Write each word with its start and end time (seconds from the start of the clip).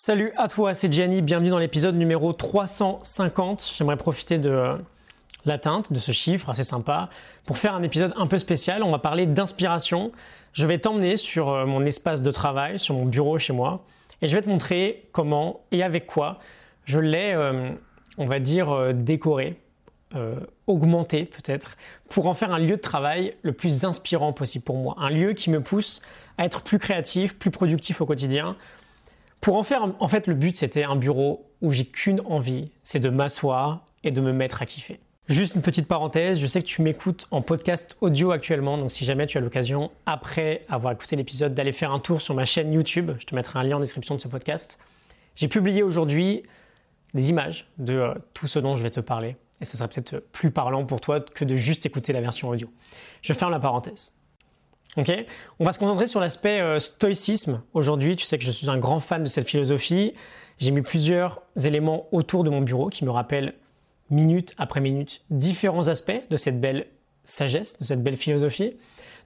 Salut 0.00 0.32
à 0.36 0.46
toi, 0.46 0.74
c'est 0.74 0.92
Gianni, 0.92 1.22
bienvenue 1.22 1.50
dans 1.50 1.58
l'épisode 1.58 1.96
numéro 1.96 2.32
350. 2.32 3.72
J'aimerais 3.76 3.96
profiter 3.96 4.38
de 4.38 4.48
euh, 4.48 4.76
l'atteinte 5.44 5.92
de 5.92 5.98
ce 5.98 6.12
chiffre 6.12 6.48
assez 6.48 6.62
sympa 6.62 7.10
pour 7.44 7.58
faire 7.58 7.74
un 7.74 7.82
épisode 7.82 8.14
un 8.16 8.28
peu 8.28 8.38
spécial. 8.38 8.84
On 8.84 8.92
va 8.92 9.00
parler 9.00 9.26
d'inspiration. 9.26 10.12
Je 10.52 10.68
vais 10.68 10.78
t'emmener 10.78 11.16
sur 11.16 11.48
euh, 11.48 11.66
mon 11.66 11.84
espace 11.84 12.22
de 12.22 12.30
travail, 12.30 12.78
sur 12.78 12.94
mon 12.94 13.06
bureau 13.06 13.40
chez 13.40 13.52
moi, 13.52 13.84
et 14.22 14.28
je 14.28 14.36
vais 14.36 14.40
te 14.40 14.48
montrer 14.48 15.08
comment 15.10 15.62
et 15.72 15.82
avec 15.82 16.06
quoi 16.06 16.38
je 16.84 17.00
l'ai, 17.00 17.32
euh, 17.34 17.72
on 18.18 18.24
va 18.24 18.38
dire, 18.38 18.94
décoré, 18.94 19.60
augmenté 20.68 21.24
peut-être, 21.24 21.76
pour 22.08 22.28
en 22.28 22.34
faire 22.34 22.52
un 22.52 22.60
lieu 22.60 22.76
de 22.76 22.80
travail 22.80 23.34
le 23.42 23.52
plus 23.52 23.84
inspirant 23.84 24.32
possible 24.32 24.64
pour 24.64 24.76
moi. 24.76 24.94
Un 24.98 25.10
lieu 25.10 25.32
qui 25.32 25.50
me 25.50 25.60
pousse 25.60 26.02
à 26.38 26.44
être 26.44 26.62
plus 26.62 26.78
créatif, 26.78 27.36
plus 27.36 27.50
productif 27.50 28.00
au 28.00 28.06
quotidien 28.06 28.56
pour 29.48 29.56
en 29.56 29.62
faire, 29.62 29.94
en 29.98 30.08
fait, 30.08 30.26
le 30.26 30.34
but, 30.34 30.54
c'était 30.54 30.84
un 30.84 30.94
bureau 30.94 31.46
où 31.62 31.72
j'ai 31.72 31.86
qu'une 31.86 32.20
envie, 32.26 32.70
c'est 32.82 33.00
de 33.00 33.08
m'asseoir 33.08 33.86
et 34.04 34.10
de 34.10 34.20
me 34.20 34.30
mettre 34.30 34.60
à 34.60 34.66
kiffer. 34.66 35.00
Juste 35.26 35.54
une 35.54 35.62
petite 35.62 35.88
parenthèse, 35.88 36.38
je 36.38 36.46
sais 36.46 36.60
que 36.60 36.66
tu 36.66 36.82
m'écoutes 36.82 37.26
en 37.30 37.40
podcast 37.40 37.96
audio 38.02 38.30
actuellement, 38.30 38.76
donc 38.76 38.90
si 38.90 39.06
jamais 39.06 39.26
tu 39.26 39.38
as 39.38 39.40
l'occasion, 39.40 39.90
après 40.04 40.60
avoir 40.68 40.92
écouté 40.92 41.16
l'épisode, 41.16 41.54
d'aller 41.54 41.72
faire 41.72 41.92
un 41.92 41.98
tour 41.98 42.20
sur 42.20 42.34
ma 42.34 42.44
chaîne 42.44 42.70
YouTube, 42.74 43.12
je 43.18 43.24
te 43.24 43.34
mettrai 43.34 43.58
un 43.58 43.62
lien 43.62 43.78
en 43.78 43.80
description 43.80 44.16
de 44.16 44.20
ce 44.20 44.28
podcast. 44.28 44.82
J'ai 45.34 45.48
publié 45.48 45.82
aujourd'hui 45.82 46.42
des 47.14 47.30
images 47.30 47.70
de 47.78 47.94
euh, 47.94 48.14
tout 48.34 48.48
ce 48.48 48.58
dont 48.58 48.76
je 48.76 48.82
vais 48.82 48.90
te 48.90 49.00
parler, 49.00 49.36
et 49.62 49.64
ce 49.64 49.78
sera 49.78 49.88
peut-être 49.88 50.18
plus 50.30 50.50
parlant 50.50 50.84
pour 50.84 51.00
toi 51.00 51.20
que 51.20 51.46
de 51.46 51.56
juste 51.56 51.86
écouter 51.86 52.12
la 52.12 52.20
version 52.20 52.50
audio. 52.50 52.70
Je 53.22 53.32
ferme 53.32 53.52
la 53.52 53.60
parenthèse. 53.60 54.12
On 54.96 55.64
va 55.64 55.72
se 55.72 55.78
concentrer 55.78 56.06
sur 56.06 56.20
l'aspect 56.20 56.60
euh, 56.60 56.78
stoïcisme 56.78 57.62
aujourd'hui. 57.74 58.16
Tu 58.16 58.24
sais 58.24 58.38
que 58.38 58.44
je 58.44 58.50
suis 58.50 58.68
un 58.68 58.78
grand 58.78 59.00
fan 59.00 59.22
de 59.22 59.28
cette 59.28 59.48
philosophie. 59.48 60.14
J'ai 60.58 60.70
mis 60.70 60.82
plusieurs 60.82 61.42
éléments 61.62 62.08
autour 62.10 62.42
de 62.42 62.50
mon 62.50 62.60
bureau 62.60 62.88
qui 62.88 63.04
me 63.04 63.10
rappellent 63.10 63.54
minute 64.10 64.54
après 64.58 64.80
minute 64.80 65.22
différents 65.30 65.88
aspects 65.88 66.22
de 66.30 66.36
cette 66.36 66.60
belle 66.60 66.86
sagesse, 67.24 67.78
de 67.78 67.84
cette 67.84 68.02
belle 68.02 68.16
philosophie. 68.16 68.74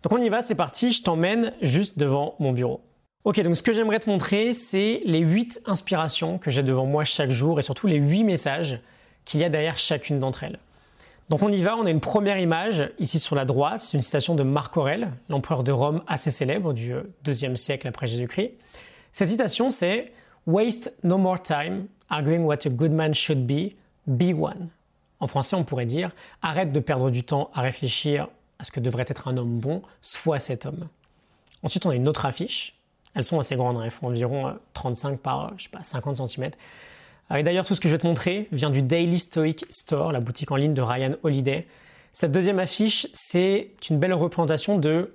Donc 0.03 0.13
on 0.13 0.21
y 0.21 0.29
va, 0.29 0.43
c'est 0.43 0.57
parti, 0.57 0.93
je 0.93 1.03
t'emmène 1.03 1.53
juste 1.63 1.99
devant 1.99 2.35
mon 2.39 2.53
bureau. 2.53 2.81
Ok, 3.25 3.41
donc 3.41 3.57
ce 3.57 3.63
que 3.63 3.73
j'aimerais 3.73 4.01
te 4.01 4.11
montrer, 4.11 4.53
c'est 4.53 5.01
les 5.05 5.21
8 5.21 5.63
inspirations 5.67 6.39
que 6.39 6.51
j'ai 6.51 6.65
devant 6.65 6.87
moi 6.87 7.05
chaque 7.05 7.31
jour 7.31 7.61
et 7.61 7.63
surtout 7.63 7.87
les 7.87 7.97
8 7.97 8.25
messages 8.25 8.81
qu'il 9.25 9.39
y 9.39 9.45
a 9.45 9.49
derrière 9.49 9.79
chacune 9.79 10.19
d'entre 10.19 10.43
elles. 10.43 10.59
Donc 11.29 11.43
on 11.43 11.51
y 11.51 11.63
va, 11.63 11.77
on 11.77 11.87
a 11.87 11.91
une 11.91 12.01
première 12.01 12.39
image 12.39 12.91
ici 12.99 13.19
sur 13.19 13.37
la 13.37 13.45
droite, 13.45 13.79
c'est 13.79 13.97
une 13.97 14.03
citation 14.03 14.35
de 14.35 14.43
Marc 14.43 14.77
Aurèle, 14.77 15.13
l'empereur 15.29 15.65
de 15.65 15.73
Rome 15.73 16.03
assez 16.07 16.31
célèbre 16.31 16.73
du 16.73 16.95
deuxième 17.25 17.57
siècle 17.57 17.89
après 17.89 18.07
Jésus-Christ. 18.07 18.53
Cette 19.13 19.29
citation 19.29 19.71
c'est 19.71 20.13
Waste 20.47 20.99
no 21.05 21.19
more 21.19 21.41
time 21.41 21.87
arguing 22.11 22.43
what 22.43 22.67
a 22.67 22.69
good 22.69 22.91
man 22.91 23.15
should 23.15 23.47
be, 23.47 23.75
be 24.07 24.35
one. 24.39 24.69
En 25.21 25.27
français 25.27 25.57
on 25.57 25.65
pourrait 25.65 25.87
dire 25.87 26.11
arrête 26.43 26.73
de 26.73 26.81
perdre 26.81 27.11
du 27.11 27.23
temps 27.23 27.51
à 27.55 27.63
réfléchir 27.63 28.29
à 28.59 28.65
ce 28.65 28.71
que 28.71 28.81
devrait 28.81 29.05
être 29.07 29.29
un 29.29 29.37
homme 29.37 29.59
bon, 29.59 29.83
sois 30.01 30.39
cet 30.39 30.67
homme. 30.67 30.89
Ensuite 31.63 31.87
on 31.87 31.91
a 31.91 31.95
une 31.95 32.09
autre 32.09 32.27
affiche, 32.27 32.77
elles 33.15 33.25
sont 33.25 33.39
assez 33.39 33.57
grandes, 33.57 33.77
hein. 33.77 33.83
elles 33.85 33.91
font 33.91 34.09
environ 34.09 34.57
35 34.75 35.21
par 35.21 35.53
je 35.57 35.65
sais 35.65 35.71
pas, 35.71 35.83
50 35.83 36.29
cm. 36.29 36.51
Et 37.37 37.43
d'ailleurs, 37.43 37.65
tout 37.65 37.75
ce 37.75 37.81
que 37.81 37.89
je 37.89 37.95
vais 37.95 37.99
te 37.99 38.07
montrer 38.07 38.49
vient 38.53 38.69
du 38.69 38.83
Daily 38.83 39.19
Stoic 39.19 39.65
Store, 39.71 40.13
la 40.13 40.21
boutique 40.21 40.51
en 40.51 40.57
ligne 40.57 40.75
de 40.75 40.83
Ryan 40.83 41.15
Holiday. 41.23 41.67
Cette 42.13 42.31
deuxième 42.31 42.59
affiche, 42.59 43.07
c'est 43.15 43.71
une 43.89 43.99
belle 43.99 44.13
représentation 44.13 44.77
de 44.77 45.15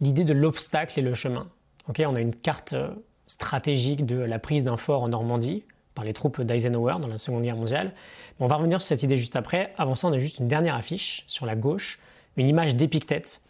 l'idée 0.00 0.24
de 0.24 0.32
l'obstacle 0.32 1.00
et 1.00 1.02
le 1.02 1.14
chemin. 1.14 1.48
on 1.88 2.14
a 2.14 2.20
une 2.20 2.34
carte 2.34 2.74
euh, 2.74 2.90
stratégique 3.26 4.06
de 4.06 4.18
la 4.18 4.38
prise 4.38 4.62
d'un 4.62 4.76
fort 4.76 5.02
en 5.02 5.08
Normandie 5.08 5.64
par 5.96 6.04
les 6.04 6.12
troupes 6.12 6.40
d'Eisenhower 6.40 6.96
dans 7.00 7.08
la 7.08 7.16
Seconde 7.16 7.42
Guerre 7.42 7.56
mondiale. 7.56 7.92
on 8.38 8.46
va 8.46 8.56
revenir 8.56 8.80
sur 8.80 8.88
cette 8.88 9.02
idée 9.02 9.16
juste 9.16 9.34
après. 9.34 9.74
Avant 9.78 9.96
ça, 9.96 10.06
on 10.06 10.12
a 10.12 10.18
juste 10.18 10.38
une 10.38 10.46
dernière 10.46 10.76
affiche 10.76 11.24
sur 11.26 11.44
la 11.44 11.56
gauche, 11.56 11.98
une 12.36 12.46
image 12.46 12.76
d'Épictète, 12.76 13.42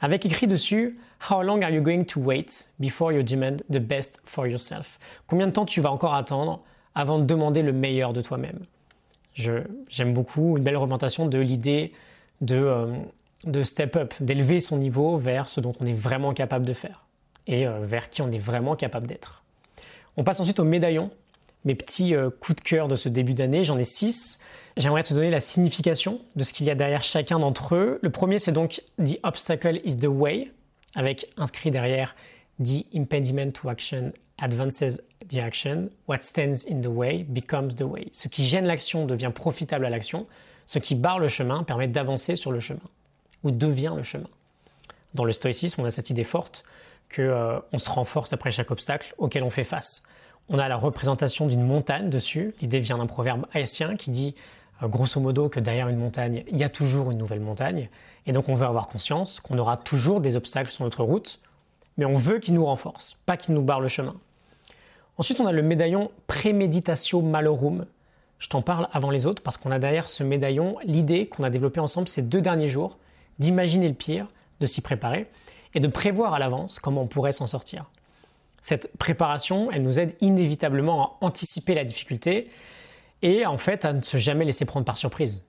avec 0.00 0.24
écrit 0.24 0.46
dessus 0.46 0.98
How 1.30 1.42
long 1.42 1.62
are 1.62 1.70
you 1.70 1.82
going 1.82 2.04
to 2.04 2.20
wait 2.20 2.68
before 2.78 3.12
you 3.12 3.22
demand 3.22 3.56
the 3.70 3.78
best 3.78 4.20
for 4.24 4.46
yourself? 4.46 5.00
Combien 5.26 5.48
de 5.48 5.52
temps 5.52 5.64
tu 5.64 5.80
vas 5.80 5.90
encore 5.90 6.14
attendre 6.14 6.62
avant 6.94 7.18
de 7.18 7.24
demander 7.24 7.62
le 7.62 7.72
meilleur 7.72 8.12
de 8.12 8.20
toi-même. 8.20 8.60
J'aime 9.34 10.14
beaucoup 10.14 10.56
une 10.56 10.62
belle 10.62 10.76
représentation 10.76 11.26
de 11.26 11.38
l'idée 11.38 11.92
de, 12.40 12.56
euh, 12.56 12.86
de 13.44 13.62
step 13.62 13.96
up, 13.96 14.14
d'élever 14.20 14.60
son 14.60 14.78
niveau 14.78 15.16
vers 15.16 15.48
ce 15.48 15.60
dont 15.60 15.72
on 15.80 15.86
est 15.86 15.92
vraiment 15.92 16.32
capable 16.34 16.64
de 16.64 16.72
faire 16.72 17.04
et 17.46 17.66
euh, 17.66 17.80
vers 17.80 18.10
qui 18.10 18.22
on 18.22 18.30
est 18.30 18.38
vraiment 18.38 18.76
capable 18.76 19.06
d'être. 19.06 19.44
On 20.16 20.24
passe 20.24 20.40
ensuite 20.40 20.60
au 20.60 20.64
médaillon. 20.64 21.10
Mes 21.64 21.74
petits 21.74 22.14
euh, 22.14 22.30
coups 22.30 22.62
de 22.62 22.68
cœur 22.68 22.88
de 22.88 22.94
ce 22.94 23.08
début 23.08 23.34
d'année, 23.34 23.64
j'en 23.64 23.78
ai 23.78 23.84
six. 23.84 24.38
J'aimerais 24.76 25.02
te 25.02 25.14
donner 25.14 25.30
la 25.30 25.40
signification 25.40 26.20
de 26.36 26.44
ce 26.44 26.52
qu'il 26.52 26.66
y 26.66 26.70
a 26.70 26.74
derrière 26.74 27.02
chacun 27.02 27.38
d'entre 27.38 27.74
eux. 27.74 27.98
Le 28.02 28.10
premier, 28.10 28.38
c'est 28.38 28.52
donc 28.52 28.82
The 29.04 29.18
Obstacle 29.22 29.80
is 29.84 29.98
the 29.98 30.06
Way, 30.06 30.52
avec 30.94 31.26
inscrit 31.36 31.70
derrière 31.70 32.14
The 32.62 32.84
impediment 32.94 33.50
to 33.52 33.68
action 33.68 34.12
advances 34.38 35.00
the 35.28 35.38
action. 35.38 35.88
What 36.08 36.22
stands 36.22 36.66
in 36.70 36.80
the 36.80 36.86
way 36.86 37.24
becomes 37.24 37.74
the 37.74 37.82
way. 37.82 38.08
Ce 38.12 38.28
qui 38.28 38.44
gêne 38.44 38.66
l'action 38.66 39.06
devient 39.06 39.32
profitable 39.34 39.84
à 39.84 39.90
l'action. 39.90 40.26
Ce 40.66 40.78
qui 40.78 40.94
barre 40.94 41.18
le 41.18 41.28
chemin 41.28 41.62
permet 41.62 41.88
d'avancer 41.88 42.36
sur 42.36 42.52
le 42.52 42.60
chemin 42.60 42.80
ou 43.42 43.50
devient 43.50 43.92
le 43.96 44.02
chemin. 44.02 44.28
Dans 45.14 45.24
le 45.24 45.32
stoïcisme, 45.32 45.82
on 45.82 45.84
a 45.84 45.90
cette 45.90 46.10
idée 46.10 46.24
forte 46.24 46.64
que 47.08 47.22
euh, 47.22 47.58
on 47.72 47.78
se 47.78 47.90
renforce 47.90 48.32
après 48.32 48.50
chaque 48.50 48.70
obstacle 48.70 49.14
auquel 49.18 49.42
on 49.42 49.50
fait 49.50 49.64
face. 49.64 50.04
On 50.48 50.58
a 50.58 50.68
la 50.68 50.76
représentation 50.76 51.46
d'une 51.46 51.64
montagne 51.64 52.10
dessus. 52.10 52.54
L'idée 52.60 52.80
vient 52.80 52.98
d'un 52.98 53.06
proverbe 53.06 53.46
haïtien 53.52 53.96
qui 53.96 54.10
dit 54.10 54.34
euh, 54.82 54.88
grosso 54.88 55.20
modo 55.20 55.48
que 55.48 55.60
derrière 55.60 55.88
une 55.88 55.98
montagne, 55.98 56.44
il 56.48 56.56
y 56.56 56.64
a 56.64 56.68
toujours 56.68 57.10
une 57.10 57.18
nouvelle 57.18 57.40
montagne. 57.40 57.88
Et 58.26 58.32
donc 58.32 58.48
on 58.48 58.54
veut 58.54 58.66
avoir 58.66 58.88
conscience 58.88 59.40
qu'on 59.40 59.58
aura 59.58 59.76
toujours 59.76 60.20
des 60.20 60.36
obstacles 60.36 60.70
sur 60.70 60.84
notre 60.84 61.04
route 61.04 61.40
mais 61.96 62.04
on 62.04 62.14
veut 62.14 62.38
qu'il 62.38 62.54
nous 62.54 62.64
renforce, 62.64 63.16
pas 63.26 63.36
qu'il 63.36 63.54
nous 63.54 63.62
barre 63.62 63.80
le 63.80 63.88
chemin. 63.88 64.14
Ensuite, 65.16 65.40
on 65.40 65.46
a 65.46 65.52
le 65.52 65.62
médaillon 65.62 66.10
Premeditatio 66.26 67.22
Malorum. 67.22 67.86
Je 68.38 68.48
t'en 68.48 68.62
parle 68.62 68.88
avant 68.92 69.10
les 69.10 69.26
autres 69.26 69.42
parce 69.42 69.56
qu'on 69.56 69.70
a 69.70 69.78
derrière 69.78 70.08
ce 70.08 70.24
médaillon 70.24 70.76
l'idée 70.84 71.26
qu'on 71.26 71.44
a 71.44 71.50
développée 71.50 71.80
ensemble 71.80 72.08
ces 72.08 72.22
deux 72.22 72.40
derniers 72.40 72.68
jours 72.68 72.98
d'imaginer 73.38 73.88
le 73.88 73.94
pire, 73.94 74.26
de 74.60 74.66
s'y 74.66 74.80
préparer 74.80 75.28
et 75.74 75.80
de 75.80 75.88
prévoir 75.88 76.34
à 76.34 76.38
l'avance 76.38 76.78
comment 76.78 77.02
on 77.02 77.06
pourrait 77.06 77.32
s'en 77.32 77.46
sortir. 77.46 77.90
Cette 78.60 78.96
préparation, 78.96 79.70
elle 79.70 79.82
nous 79.82 80.00
aide 80.00 80.16
inévitablement 80.20 81.04
à 81.04 81.26
anticiper 81.26 81.74
la 81.74 81.84
difficulté 81.84 82.50
et 83.22 83.46
en 83.46 83.58
fait 83.58 83.84
à 83.84 83.92
ne 83.92 84.02
se 84.02 84.16
jamais 84.16 84.44
laisser 84.44 84.64
prendre 84.64 84.84
par 84.86 84.98
surprise. 84.98 85.44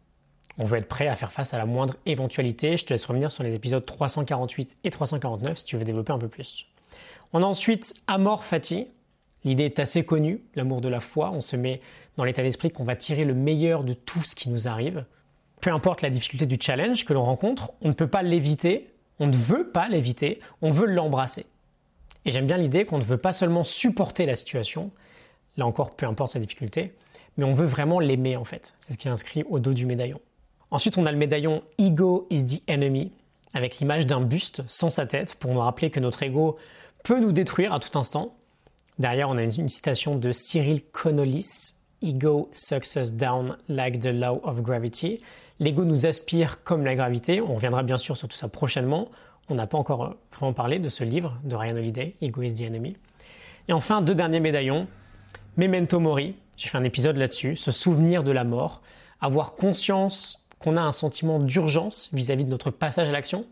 On 0.57 0.63
veut 0.63 0.77
être 0.77 0.87
prêt 0.87 1.07
à 1.07 1.15
faire 1.15 1.31
face 1.31 1.53
à 1.53 1.57
la 1.57 1.65
moindre 1.65 1.95
éventualité. 2.05 2.77
Je 2.77 2.85
te 2.85 2.93
laisse 2.93 3.05
revenir 3.05 3.31
sur 3.31 3.43
les 3.43 3.55
épisodes 3.55 3.85
348 3.85 4.77
et 4.83 4.89
349 4.89 5.57
si 5.57 5.65
tu 5.65 5.77
veux 5.77 5.83
développer 5.83 6.13
un 6.13 6.19
peu 6.19 6.27
plus. 6.27 6.67
On 7.33 7.43
a 7.43 7.45
ensuite 7.45 7.95
Amor 8.07 8.43
Fati. 8.43 8.87
L'idée 9.45 9.65
est 9.65 9.79
assez 9.79 10.03
connue, 10.03 10.41
l'amour 10.55 10.81
de 10.81 10.89
la 10.89 10.99
foi. 10.99 11.31
On 11.31 11.39
se 11.39 11.55
met 11.55 11.79
dans 12.17 12.23
l'état 12.23 12.41
d'esprit 12.41 12.71
qu'on 12.71 12.83
va 12.83 12.95
tirer 12.95 13.23
le 13.23 13.35
meilleur 13.35 13.83
de 13.83 13.93
tout 13.93 14.21
ce 14.21 14.35
qui 14.35 14.49
nous 14.49 14.67
arrive. 14.67 15.05
Peu 15.61 15.71
importe 15.71 16.01
la 16.01 16.09
difficulté 16.09 16.45
du 16.47 16.57
challenge 16.59 17.05
que 17.05 17.13
l'on 17.13 17.23
rencontre, 17.23 17.71
on 17.81 17.89
ne 17.89 17.93
peut 17.93 18.07
pas 18.07 18.23
l'éviter, 18.23 18.89
on 19.19 19.27
ne 19.27 19.35
veut 19.35 19.69
pas 19.69 19.87
l'éviter, 19.87 20.39
on 20.61 20.71
veut 20.71 20.87
l'embrasser. 20.87 21.45
Et 22.25 22.31
j'aime 22.31 22.47
bien 22.47 22.57
l'idée 22.57 22.85
qu'on 22.85 22.97
ne 22.97 23.03
veut 23.03 23.17
pas 23.17 23.31
seulement 23.31 23.63
supporter 23.63 24.25
la 24.25 24.35
situation, 24.35 24.91
là 25.57 25.65
encore 25.65 25.95
peu 25.95 26.07
importe 26.07 26.33
sa 26.33 26.39
difficulté, 26.39 26.93
mais 27.37 27.43
on 27.43 27.53
veut 27.53 27.67
vraiment 27.67 27.99
l'aimer 27.99 28.35
en 28.35 28.45
fait. 28.45 28.75
C'est 28.79 28.93
ce 28.93 28.97
qui 28.97 29.07
est 29.07 29.11
inscrit 29.11 29.43
au 29.47 29.59
dos 29.59 29.73
du 29.73 29.85
médaillon. 29.85 30.19
Ensuite, 30.71 30.97
on 30.97 31.05
a 31.05 31.11
le 31.11 31.17
médaillon 31.17 31.61
Ego 31.77 32.27
is 32.31 32.45
the 32.45 32.63
enemy, 32.67 33.11
avec 33.53 33.77
l'image 33.77 34.07
d'un 34.07 34.21
buste 34.21 34.63
sans 34.67 34.89
sa 34.89 35.05
tête, 35.05 35.35
pour 35.35 35.53
nous 35.53 35.59
rappeler 35.59 35.91
que 35.91 35.99
notre 35.99 36.23
ego 36.23 36.57
peut 37.03 37.19
nous 37.19 37.31
détruire 37.31 37.73
à 37.73 37.79
tout 37.79 37.97
instant. 37.97 38.35
Derrière, 38.97 39.29
on 39.29 39.37
a 39.37 39.43
une, 39.43 39.69
citation 39.69 40.15
de 40.15 40.31
Cyril 40.31 40.81
Connollis 40.91 41.81
Ego 42.01 42.49
sucks 42.51 42.95
us 42.95 43.11
down 43.11 43.57
like 43.67 43.99
the 43.99 44.07
law 44.07 44.39
of 44.43 44.61
gravity. 44.61 45.21
L'ego 45.59 45.85
nous 45.85 46.05
aspire 46.05 46.63
comme 46.63 46.85
la 46.85 46.95
gravité. 46.95 47.41
On 47.41 47.55
reviendra 47.55 47.83
bien 47.83 47.97
sûr 47.97 48.15
sur 48.15 48.27
tout 48.27 48.37
ça 48.37 48.47
prochainement. 48.47 49.09
On 49.49 49.55
n'a 49.55 49.67
pas 49.67 49.77
encore 49.77 50.15
vraiment 50.33 50.53
parlé 50.53 50.79
de 50.79 50.89
ce 50.89 51.03
livre 51.03 51.37
de 51.43 51.55
Ryan 51.55 51.75
Holiday, 51.75 52.15
Ego 52.21 52.41
is 52.41 52.53
the 52.53 52.61
enemy. 52.61 52.95
Et 53.67 53.73
enfin, 53.73 54.01
deux 54.01 54.15
derniers 54.15 54.39
médaillons. 54.39 54.87
Memento 55.57 55.99
Mori, 55.99 56.35
j'ai 56.57 56.69
fait 56.69 56.77
un 56.77 56.83
épisode 56.83 57.17
là-dessus, 57.17 57.55
se 57.55 57.71
souvenir 57.71 58.23
de 58.23 58.31
la 58.31 58.43
mort, 58.43 58.81
avoir 59.21 59.55
conscience 59.55 60.45
qu'on 60.59 60.77
a 60.77 60.81
un 60.81 60.91
sentiment 60.91 61.39
d'urgence 61.39 62.09
vis-à-vis 62.13 62.45
de 62.45 62.49
notre 62.49 62.71
passage 62.71 63.09
à 63.09 63.11
l'action. 63.11 63.45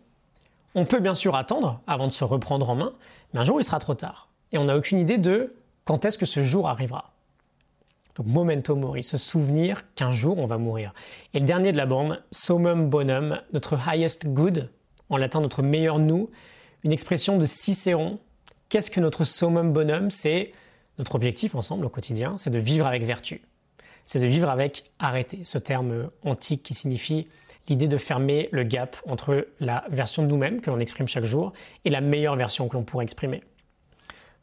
On 0.75 0.85
peut 0.85 0.99
bien 0.99 1.15
sûr 1.15 1.35
attendre 1.35 1.81
avant 1.87 2.07
de 2.07 2.13
se 2.13 2.23
reprendre 2.23 2.69
en 2.69 2.75
main, 2.75 2.93
mais 3.33 3.41
un 3.41 3.43
jour 3.43 3.59
il 3.59 3.63
sera 3.63 3.79
trop 3.79 3.93
tard. 3.93 4.32
Et 4.53 4.57
on 4.57 4.65
n'a 4.65 4.77
aucune 4.77 4.99
idée 4.99 5.17
de 5.17 5.53
quand 5.83 6.05
est-ce 6.05 6.17
que 6.17 6.25
ce 6.25 6.41
jour 6.43 6.69
arrivera. 6.69 7.11
Donc 8.15 8.27
momento 8.27 8.75
mori, 8.75 9.01
se 9.01 9.17
souvenir 9.17 9.83
qu'un 9.95 10.11
jour 10.11 10.37
on 10.37 10.45
va 10.45 10.59
mourir. 10.59 10.93
Et 11.33 11.39
le 11.39 11.45
dernier 11.45 11.71
de 11.71 11.77
la 11.77 11.87
bande, 11.87 12.23
summum 12.31 12.87
bonum, 12.89 13.41
notre 13.51 13.77
highest 13.87 14.27
good, 14.27 14.69
en 15.09 15.17
latin 15.17 15.41
notre 15.41 15.63
meilleur 15.63 15.97
nous, 15.97 16.29
une 16.83 16.91
expression 16.91 17.37
de 17.37 17.45
Cicéron. 17.45 18.19
Qu'est-ce 18.69 18.91
que 18.91 18.99
notre 18.99 19.23
summum 19.23 19.73
bonum? 19.73 20.11
C'est 20.11 20.53
Notre 20.99 21.15
objectif 21.15 21.55
ensemble 21.55 21.85
au 21.85 21.89
quotidien, 21.89 22.37
c'est 22.37 22.51
de 22.51 22.59
vivre 22.59 22.85
avec 22.85 23.03
vertu. 23.03 23.41
C'est 24.05 24.19
de 24.19 24.27
vivre 24.27 24.49
avec 24.49 24.91
arrêter, 24.99 25.39
ce 25.43 25.57
terme 25.57 26.09
antique 26.23 26.61
qui 26.61 26.75
signifie 26.75 27.27
l'idée 27.67 27.87
de 27.87 27.97
fermer 27.97 28.49
le 28.51 28.63
gap 28.63 28.97
entre 29.07 29.47
la 29.59 29.85
version 29.89 30.21
de 30.21 30.27
nous-mêmes 30.27 30.61
que 30.61 30.69
l'on 30.69 30.79
exprime 30.79 31.07
chaque 31.07 31.23
jour 31.23 31.53
et 31.85 31.89
la 31.89 32.01
meilleure 32.01 32.35
version 32.35 32.67
que 32.67 32.75
l'on 32.75 32.83
pourrait 32.83 33.05
exprimer. 33.05 33.41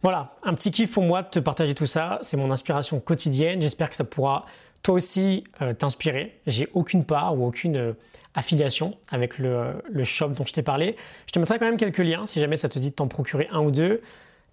Voilà, 0.03 0.35
un 0.43 0.55
petit 0.55 0.71
kiff 0.71 0.93
pour 0.93 1.03
moi 1.03 1.23
de 1.23 1.29
te 1.29 1.39
partager 1.39 1.75
tout 1.75 1.87
ça. 1.87 2.19
C'est 2.23 2.37
mon 2.37 2.51
inspiration 2.51 3.01
quotidienne. 3.01 3.61
J'espère 3.61 3.91
que 3.91 3.97
ça 3.97 4.05
pourra 4.05 4.47
toi 4.83 4.95
aussi 4.95 5.45
euh, 5.61 5.75
t'inspirer. 5.75 6.41
J'ai 6.47 6.69
aucune 6.73 7.05
part 7.05 7.37
ou 7.39 7.47
aucune 7.47 7.77
euh, 7.77 7.93
affiliation 8.35 8.97
avec 9.11 9.39
le, 9.39 9.83
le, 9.91 10.05
shop 10.05 10.31
dont 10.31 10.47
je 10.47 10.53
t'ai 10.55 10.63
parlé. 10.63 10.97
Je 11.27 11.33
te 11.33 11.39
mettrai 11.39 11.59
quand 11.59 11.67
même 11.67 11.77
quelques 11.77 11.99
liens 11.99 12.25
si 12.25 12.41
jamais 12.41 12.57
ça 12.57 12.69
te 12.69 12.79
dit 12.79 12.91
de 12.91 12.95
t'en 12.95 13.09
procurer 13.09 13.49
un 13.51 13.61
ou 13.61 13.71
deux. 13.71 14.01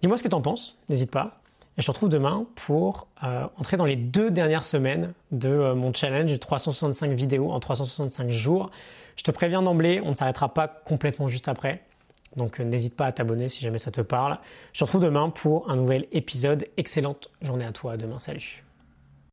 Dis-moi 0.00 0.16
ce 0.16 0.22
que 0.22 0.28
tu 0.28 0.34
en 0.34 0.42
penses, 0.42 0.76
n'hésite 0.88 1.10
pas. 1.10 1.40
Et 1.78 1.80
je 1.80 1.86
te 1.86 1.92
retrouve 1.92 2.08
demain 2.08 2.44
pour 2.56 3.06
euh, 3.22 3.46
entrer 3.56 3.76
dans 3.76 3.84
les 3.84 3.94
deux 3.94 4.32
dernières 4.32 4.64
semaines 4.64 5.12
de 5.30 5.48
euh, 5.48 5.74
mon 5.76 5.94
challenge 5.94 6.36
365 6.36 7.12
vidéos 7.12 7.52
en 7.52 7.60
365 7.60 8.30
jours. 8.30 8.70
Je 9.16 9.22
te 9.22 9.30
préviens 9.30 9.62
d'emblée, 9.62 10.00
on 10.04 10.08
ne 10.08 10.14
s'arrêtera 10.14 10.52
pas 10.52 10.66
complètement 10.66 11.28
juste 11.28 11.46
après. 11.46 11.80
Donc 12.36 12.60
euh, 12.60 12.64
n'hésite 12.64 12.96
pas 12.96 13.06
à 13.06 13.12
t'abonner 13.12 13.48
si 13.48 13.60
jamais 13.62 13.78
ça 13.78 13.90
te 13.90 14.00
parle. 14.00 14.38
Je 14.72 14.80
te 14.80 14.84
retrouve 14.84 15.02
demain 15.02 15.30
pour 15.30 15.70
un 15.70 15.76
nouvel 15.76 16.06
épisode. 16.12 16.66
Excellente 16.76 17.30
journée 17.42 17.64
à 17.64 17.72
toi. 17.72 17.96
demain. 17.96 18.18
Salut. 18.18 18.67